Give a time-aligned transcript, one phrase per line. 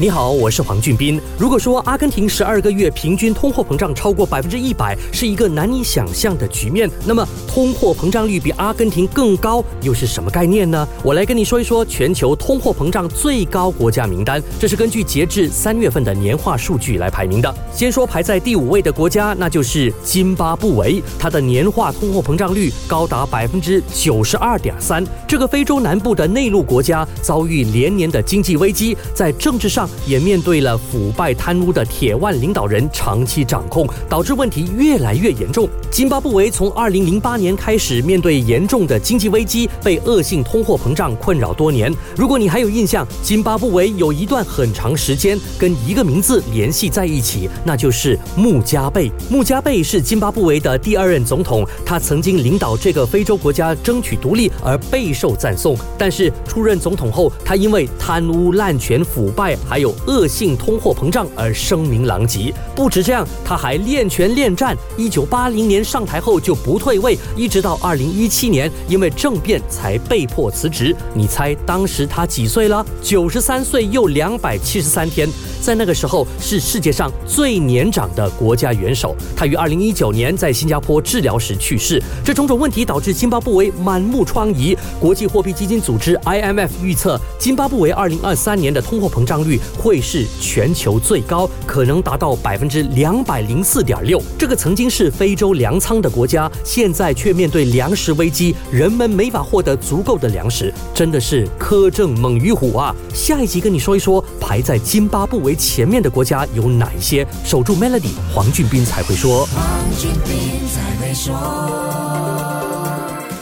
[0.00, 1.20] 你好，我是黄俊斌。
[1.38, 10.88] 如果说阿根廷十二个月平均通货膨胀超过百分之一百是一个难以想象的局面，那么通货膨胀率比阿根廷更高又是什么概念呢？
[11.02, 17.54] 我来跟你说一说全球通货膨胀最高国家名单，这是根据截至三月份的年化数据来排名的。
[17.70, 25.04] 先说排在第五位的国家，那就是津巴布韦，它的年化通货膨胀率高达百分之九十二点三。
[25.28, 29.89] 这个非洲南部的内陆国家遭遇连年的经济危机，在政治上。
[30.06, 35.68] 也面对了腐败贪污的铁腕领导人长期掌控，导致问题越来越严重。
[35.90, 41.92] 津巴布韦从二零零八年开始面对严重的经济危机，被恶性通货膨胀困扰多年。
[42.16, 49.10] 如果你还有印象，津巴布韦有一段很长时间跟一个名字联系在一起，那就是穆加贝。
[49.28, 55.76] 穆加贝是津巴布韦的第二任总统，他曾经领导这个非洲国家争取独立而备受赞颂。
[55.98, 62.52] 但是出任总统后，他因为贪污滥权腐败还有恶性通货膨胀而声名狼藉。
[62.74, 64.76] 不止这样，他还练拳练战。
[64.96, 70.94] 一九八零年上台后就不退位，一直到二零一七年，因为政变才被迫辞职。
[71.14, 72.84] 你猜当时他几岁了？
[73.02, 75.28] 九十三岁又两百七十三天。
[75.62, 79.14] 在那个时候，是世界上最年长的国家元首。
[79.36, 82.02] 他于二零一九年在新加坡治疗时去世。
[82.24, 84.76] 这种种问题导致津巴布韦满目疮痍。
[84.98, 94.20] 国际货币基金组织 IMF 预测，津巴布韦二零二三年的通货膨胀率会是全球最高，可能达到百分之两百零四点六。
[94.38, 102.94] 这个曾经是非洲粮仓的国家，现在却面对粮食危机，人们没法获得足够的粮食，真的是苛政猛于虎啊！
[103.14, 105.54] 下一集跟你说一说，排在津巴布韦。
[105.60, 107.26] 前面的国家有哪一些？
[107.44, 109.46] 守住 Melody，黄俊斌才会说。